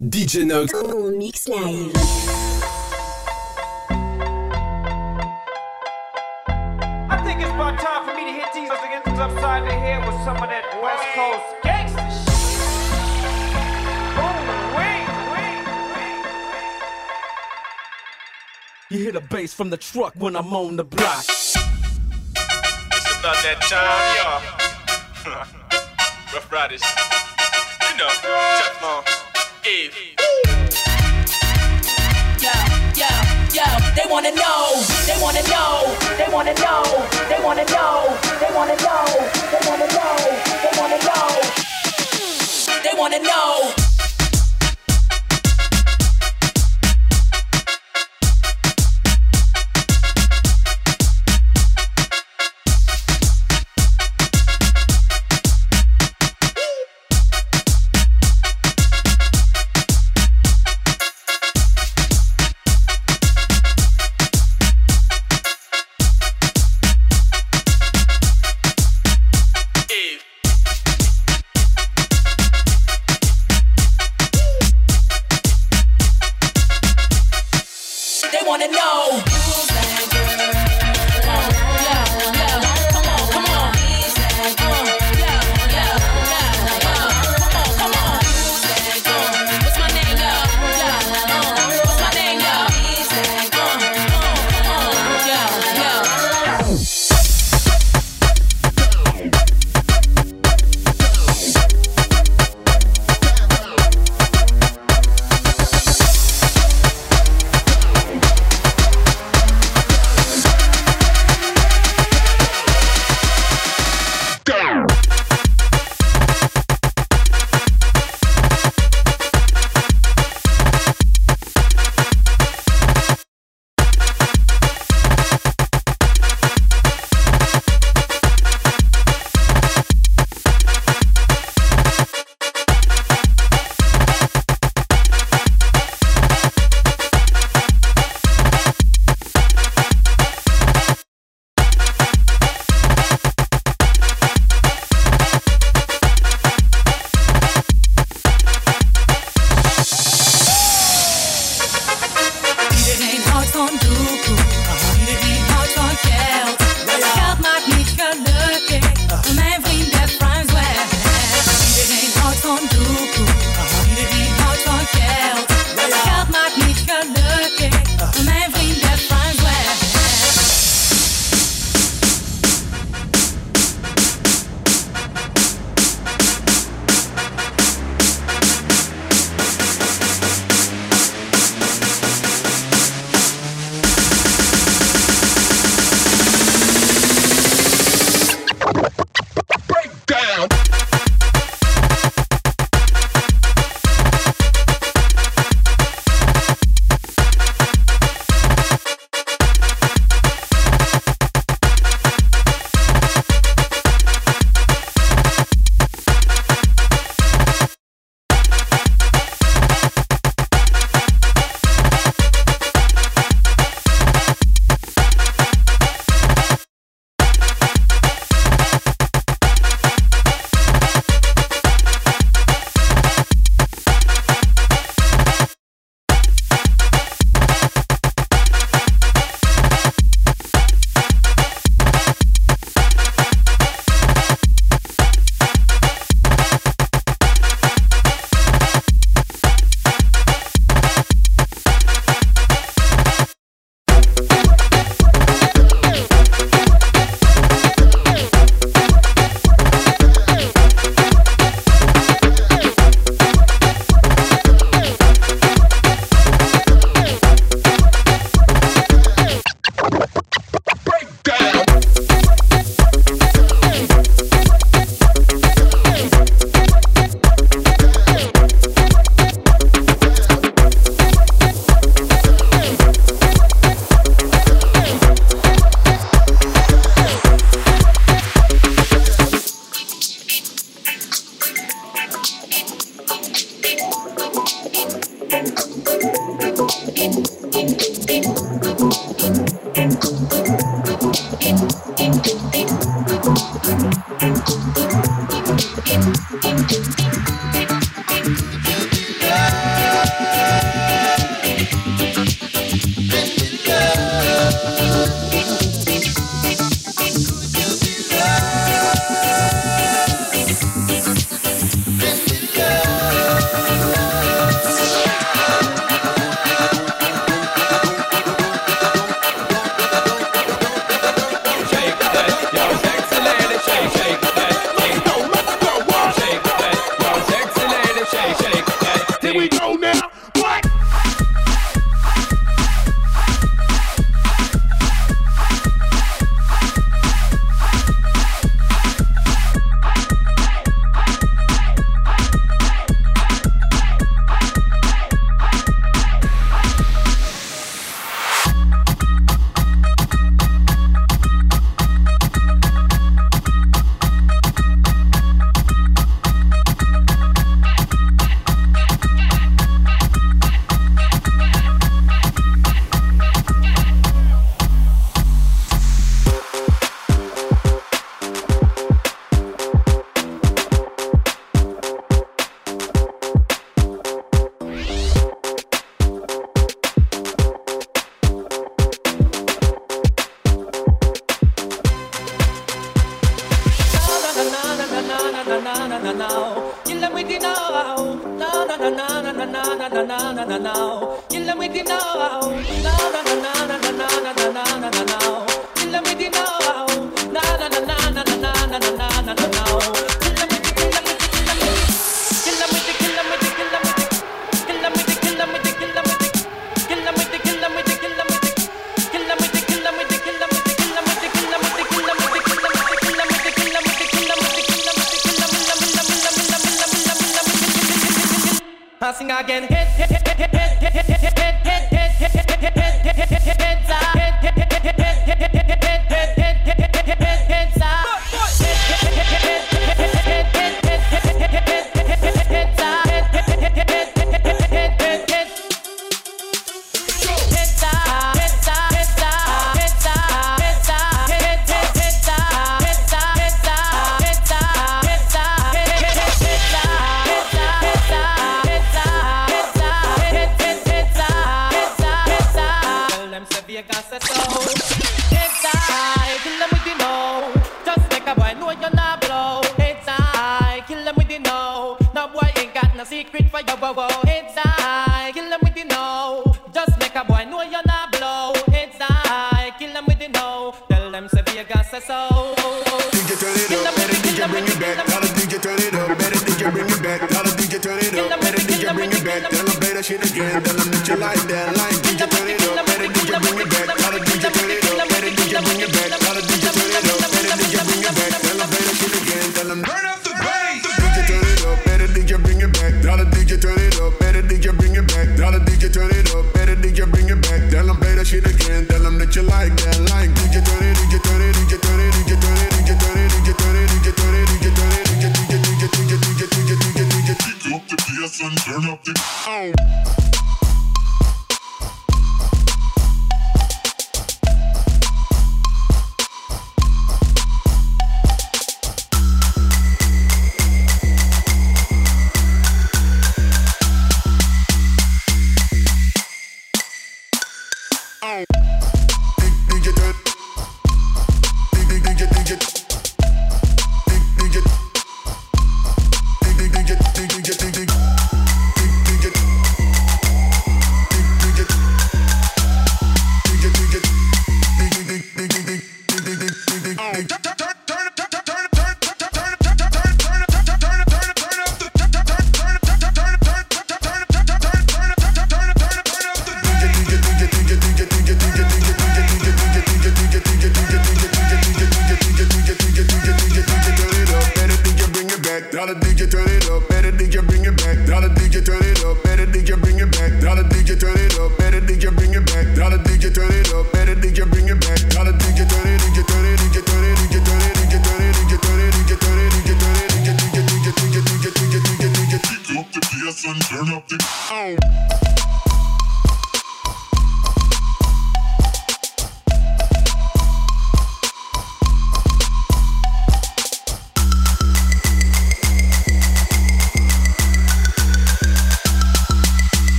DJ 0.00 0.44
Nox. 0.46 0.72
En 0.72 1.16
mix 1.16 1.48
live. 1.48 1.90
I 7.10 7.20
think 7.24 7.40
it's 7.40 7.50
about 7.50 7.80
time 7.80 8.06
for 8.06 8.14
me 8.14 8.26
to 8.26 8.32
hit 8.32 8.46
these 8.54 8.70
against 8.70 9.08
upside 9.20 9.66
the 9.66 9.72
head 9.72 10.06
with 10.06 10.14
some 10.24 10.36
of 10.36 10.48
that 10.50 10.62
West 10.80 11.02
Coast 11.16 11.42
gangsta 11.64 12.10
shit. 12.14 12.30
Oh, 14.14 14.38
Boom, 14.46 14.70
wing, 14.78 15.10
wing, 15.34 15.66
wing, 15.66 16.22
wing. 16.22 16.22
You 18.90 18.98
hear 18.98 19.10
the 19.10 19.20
bass 19.20 19.52
from 19.52 19.70
the 19.70 19.76
truck 19.78 20.14
when 20.16 20.36
I'm 20.36 20.52
on 20.52 20.76
the 20.76 20.84
block. 20.84 21.24
It's 21.24 21.56
about 23.18 23.42
that 23.42 23.58
time, 23.66 24.14
y'all. 24.14 24.42
Ruff 26.32 26.52
Ryders. 26.52 26.82
You 27.90 27.96
know, 27.98 28.06
Teflon, 28.06 29.17
Eve. 29.68 29.92
Yo, 32.40 32.52
yo, 32.96 33.10
yo, 33.52 33.64
they 33.94 34.06
wanna 34.08 34.30
know, 34.30 34.80
they 35.04 35.20
wanna 35.20 35.42
know, 35.42 35.94
they 36.16 36.26
wanna 36.32 36.54
know, 36.54 36.82
they 37.28 37.38
wanna 37.44 37.64
know, 37.66 38.16
they 38.40 38.50
wanna 38.54 38.76
know, 38.76 39.04
they 39.50 39.60
wanna 39.68 39.86
know, 39.92 40.16
they 40.62 40.72
wanna 40.80 40.98
know, 41.04 41.28
they 42.82 42.94
wanna 42.96 43.18
know. 43.18 43.74
Eve. 43.74 43.97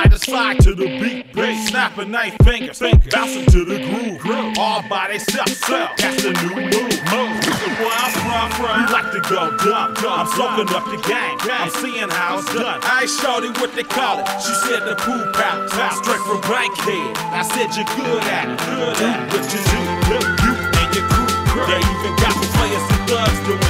side 0.00 0.10
to 0.10 0.18
side 0.18 0.60
to 0.60 0.74
the 0.74 0.86
beat, 1.00 1.32
bass, 1.34 1.68
snapping 1.68 2.10
knife 2.10 2.36
fingers, 2.42 2.78
fingers, 2.78 3.12
bouncing 3.12 3.44
to 3.46 3.64
the 3.64 3.78
groove, 3.78 4.18
groove. 4.20 4.56
all 4.58 4.82
by 4.88 5.08
themselves. 5.08 5.56
Self. 5.58 5.96
That's 5.96 6.22
the 6.22 6.32
new 6.32 6.56
move. 6.56 7.00
move. 7.12 7.40
I'm 8.32 8.50
from, 8.52 8.80
we 8.80 8.92
like 8.92 9.12
to 9.12 9.20
go 9.28 9.56
dumb, 9.58 9.94
dumb. 9.94 10.20
I'm 10.20 10.26
soaking 10.28 10.74
up 10.74 10.84
the 10.86 11.00
game, 11.04 11.36
I'm 11.52 11.70
seeing 11.70 12.08
how 12.08 12.38
it's 12.38 12.52
done. 12.54 12.80
I 12.82 13.02
ain't 13.02 13.10
shouting 13.10 13.52
what 13.60 13.74
they 13.74 13.82
call 13.82 14.20
it. 14.20 14.26
She 14.40 14.54
said 14.64 14.80
the 14.88 14.96
poop 14.96 15.36
out, 15.36 15.68
straight 15.68 16.22
from 16.24 16.40
Bankhead. 16.48 17.16
I 17.34 17.42
said 17.42 17.74
you're 17.76 17.88
good 17.96 18.24
at 18.24 18.48
it, 18.48 18.58
good 18.58 18.96
at 19.04 19.20
it. 19.20 19.32
What 19.36 19.44
you 19.52 19.60
do, 19.60 19.80
you 20.16 20.52
and 20.80 20.90
your 20.96 21.04
crew. 21.10 21.66
They 21.66 21.80
even 21.80 22.14
got 22.16 22.34
players 22.56 22.86
and 22.88 23.10
thugs 23.10 23.40
doing. 23.46 23.69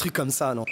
truc 0.00 0.14
comme 0.14 0.30
ça, 0.30 0.54
non. 0.54 0.64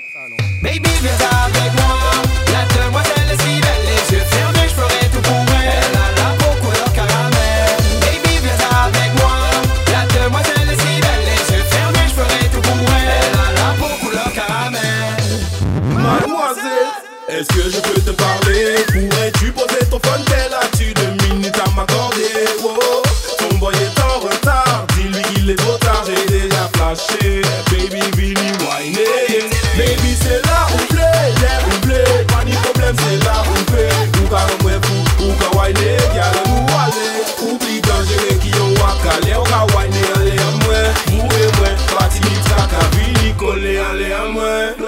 somewhere. 44.29 44.88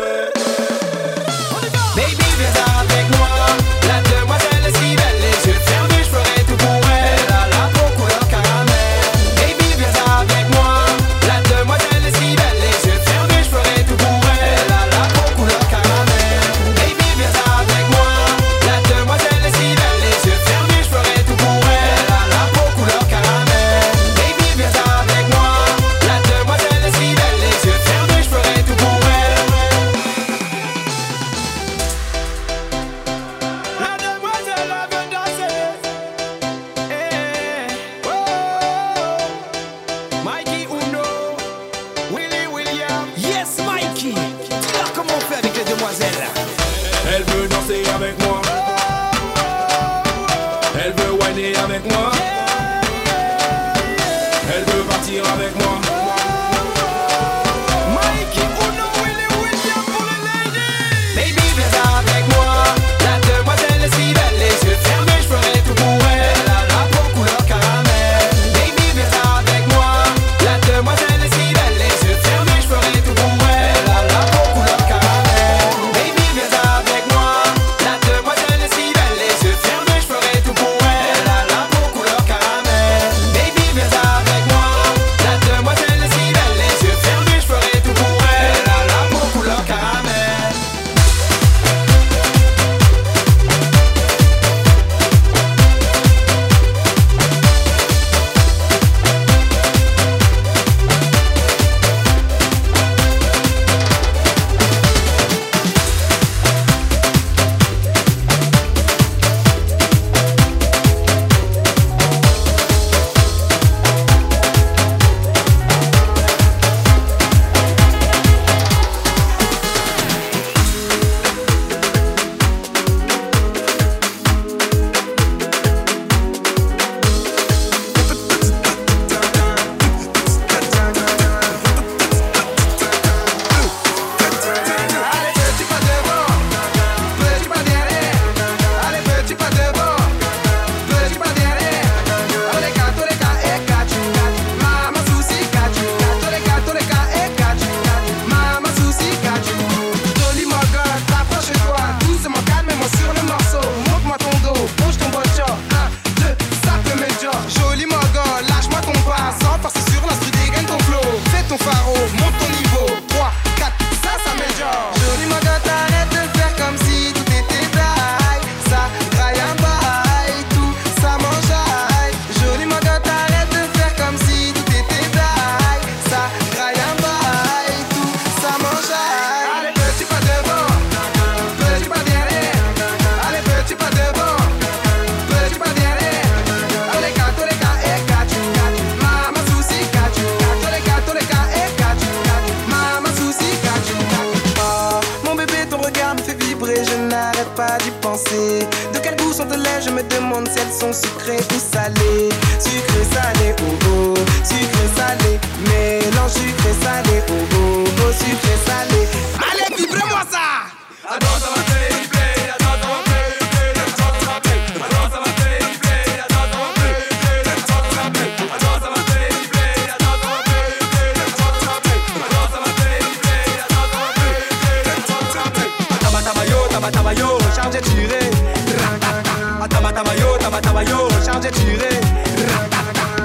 chargé 231.50 231.64
tiré. 231.64 232.00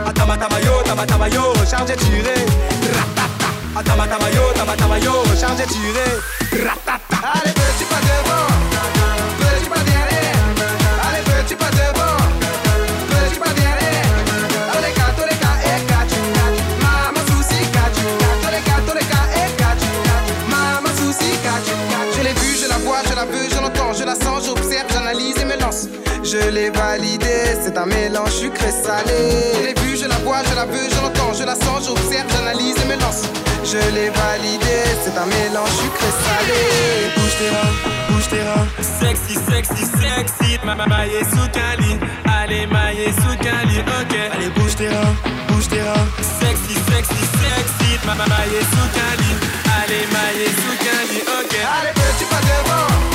Atama 0.05 0.37
tamayo, 0.37 0.83
tama 0.83 1.05
tamayo, 1.05 1.53
chargé 1.69 1.95
tiré. 1.95 2.35
Atama 3.75 4.07
tamayo, 4.07 4.53
tama 4.53 4.99
yo! 4.99 5.23
chargé 5.39 5.65
tiré. 5.65 6.63
Ratata. 6.63 7.17
Allez 7.33 7.54
c'est 27.65 27.77
un 27.79 27.85
mélange 27.87 28.29
sucré-salé. 28.29 29.17
Je 29.55 29.61
l'ai 29.65 29.73
vu, 29.81 29.97
je 29.97 30.05
la 30.05 30.17
vois, 30.19 30.43
je 30.49 30.55
la 30.55 30.65
veux, 30.65 30.87
je 30.87 31.01
l'entends, 31.01 31.33
je 31.33 31.43
la 31.43 31.55
sens, 31.55 31.87
j'observe, 31.87 32.27
j'analyse 32.29 32.75
et 32.83 32.85
me 32.85 32.95
lance. 33.01 33.23
Je 33.63 33.81
l'ai 33.95 34.09
validé, 34.09 34.77
c'est 35.03 35.17
un 35.17 35.25
mélange 35.25 35.73
sucré-salé. 35.81 36.61
Bouge 37.15 37.35
tes 37.39 37.49
reins, 37.49 37.73
bouge 38.09 38.27
tes 38.29 38.43
reins. 38.43 38.67
Sexy, 38.81 39.35
sexy, 39.49 39.83
sexy. 39.97 40.59
Ma 40.63 40.75
ma 40.75 40.85
maille 40.85 41.25
sous 41.31 41.49
Cali. 41.57 41.97
Allez, 42.39 42.67
maille 42.67 43.11
sous 43.21 43.37
Cali, 43.43 43.79
ok. 43.79 44.15
Allez, 44.33 44.49
bouge 44.55 44.75
tes 44.75 44.89
reins, 44.89 45.15
bouge 45.47 45.67
tes 45.67 45.81
reins. 45.81 46.07
Sexy, 46.21 46.75
sexy, 46.89 47.21
sexy. 47.41 47.91
Ma 48.05 48.13
ma 48.13 48.27
maille 48.27 48.61
sous 48.73 48.89
Cali. 48.97 49.31
Allez, 49.81 50.05
maille 50.13 50.49
sous 50.61 50.77
Cali, 50.85 51.19
ok. 51.39 51.53
Allez, 51.77 51.93
petit 51.97 52.25
pas 52.29 52.43
devant, 52.45 53.14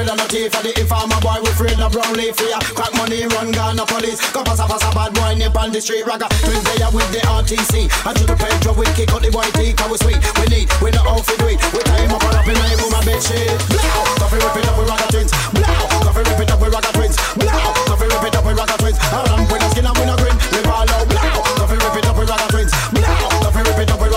afraid 0.00 0.12
of 0.12 0.16
no 0.16 0.26
thief. 0.32 0.52
For 0.52 0.62
the 0.64 0.72
informer 0.80 1.20
boy, 1.20 1.36
we 1.44 1.50
afraid 1.52 1.80
of 1.80 1.92
brown 1.92 2.12
leaf. 2.16 2.36
A 2.40 2.58
crack 2.72 2.92
money, 2.96 3.26
run 3.36 3.52
gun, 3.52 3.76
no 3.76 3.84
police. 3.84 4.20
Go 4.32 4.42
pass 4.44 4.60
a 4.60 4.64
pass 4.64 4.84
a 4.84 4.90
bad 4.96 5.12
boy, 5.12 5.34
nip 5.36 5.56
on 5.56 5.72
the 5.72 5.80
street. 5.80 6.04
Ragga, 6.04 6.28
twins 6.40 6.64
they 6.64 6.80
are 6.80 6.92
with 6.92 7.08
the 7.12 7.20
RTC. 7.28 7.90
I 8.06 8.12
do 8.16 8.24
the 8.24 8.36
Pedro, 8.36 8.72
we 8.72 8.86
kick 8.96 9.12
out 9.12 9.20
the 9.20 9.30
white 9.30 9.52
tee. 9.54 9.72
Cause 9.76 9.90
we 9.92 9.96
sweet, 10.00 10.20
we 10.40 10.46
need, 10.48 10.66
we 10.80 10.90
know 10.90 11.04
how 11.04 11.20
to 11.20 11.34
do 11.36 11.46
it. 11.52 11.60
We 11.72 11.80
time 11.84 12.12
up 12.16 12.24
and 12.24 12.36
up 12.36 12.48
in 12.48 12.56
the 12.56 12.76
room, 12.80 12.92
my 12.92 13.00
bitch 13.04 13.28
shit. 13.28 13.52
Blow, 13.68 13.84
coffee 14.16 14.40
rip 14.40 14.56
it 14.56 14.68
up 14.68 14.76
with 14.80 14.88
ragga 14.88 15.06
twins. 15.12 15.32
Blow, 15.52 15.84
coffee 16.00 16.24
rip 16.24 16.40
it 16.40 16.50
up 16.50 16.60
with 16.60 16.72
ragga 16.72 16.92
twins. 16.96 17.16
Blow, 17.36 17.60
coffee 17.84 18.08
rip 18.08 18.24
it 18.24 18.36
up 18.36 18.44
with 18.44 18.56
ragga 18.56 18.76
twins. 18.80 18.98
Lamp 19.12 19.52
with 19.52 19.64
a 19.64 19.68
skin 19.74 19.84
and 19.84 19.96
with 20.00 20.12
a 20.12 20.16
grin. 20.16 20.36
We 20.54 20.60
ball 20.64 20.88
out. 20.88 21.04
Blow, 21.12 21.28
coffee 21.60 21.76
rip 21.76 21.96
it 22.00 22.06
up 22.08 22.16
with 22.16 22.28
ragga 22.30 22.48
twins. 22.48 22.72
Blow, 22.96 23.16
coffee 23.44 23.62
rip 23.68 23.80
it 23.84 23.90
up 23.92 24.00
with 24.00 24.09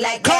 like 0.00 0.39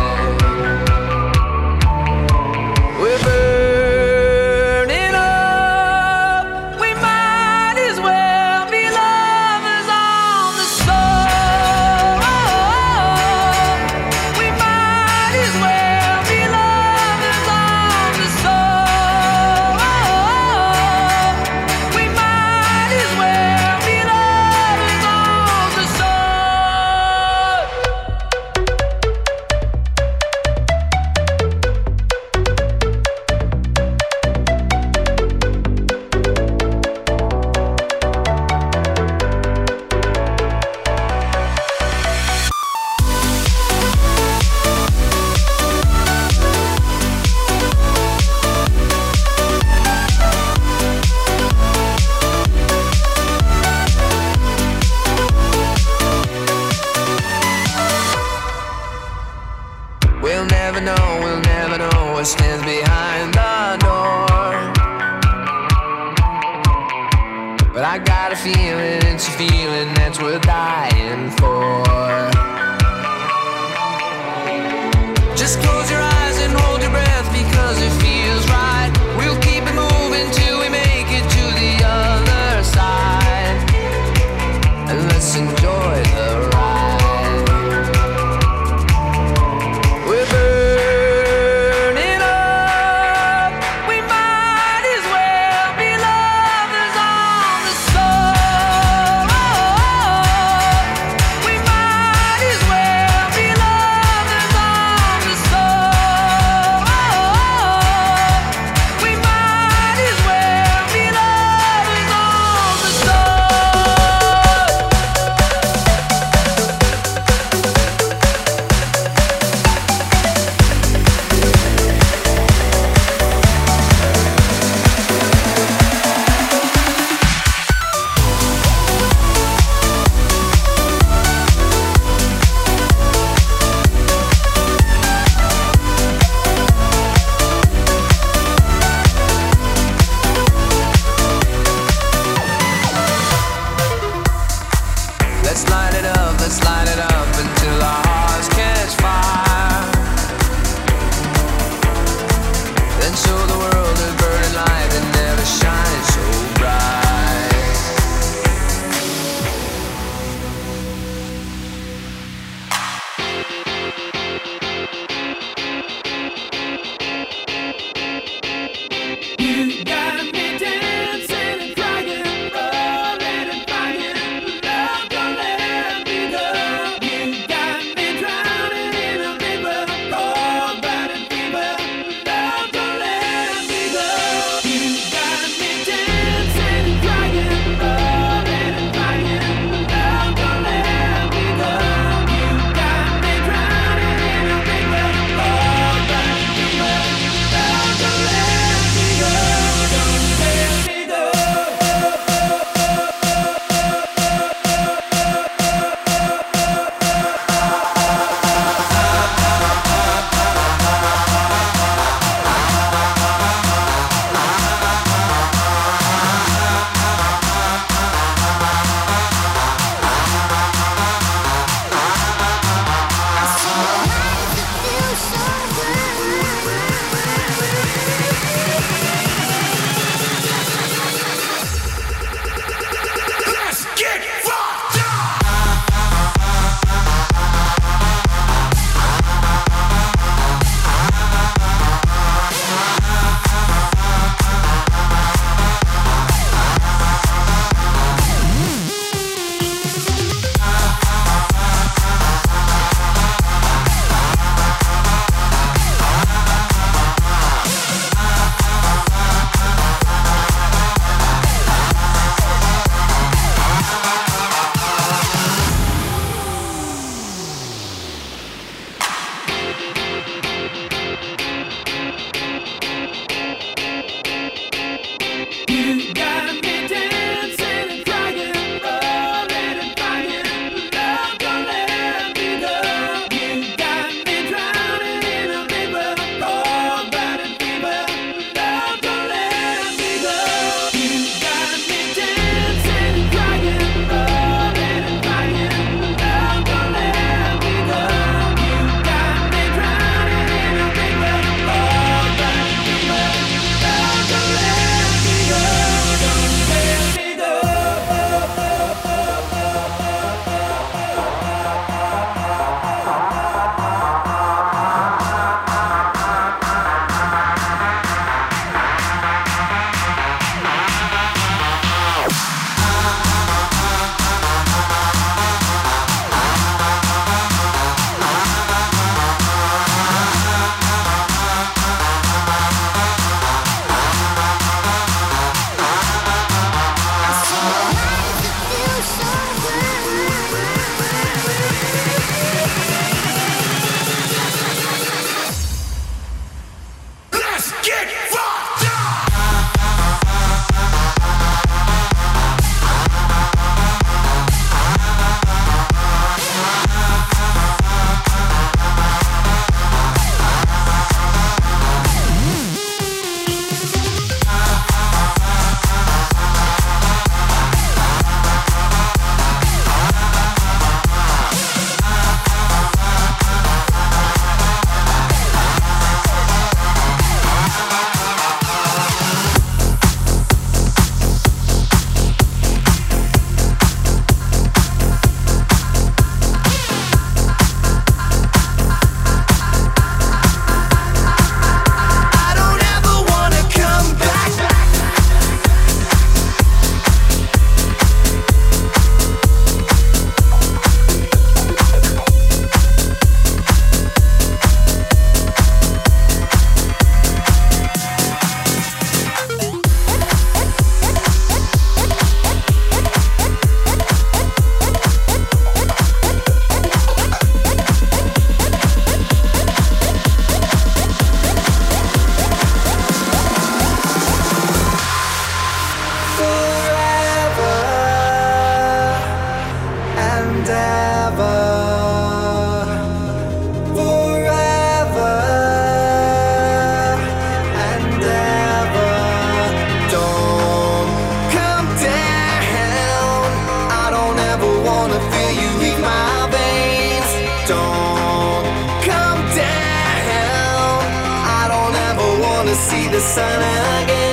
wanna 452.71 452.83
see 452.83 453.07
the 453.09 453.19
sun 453.19 453.61
again. 454.03 454.30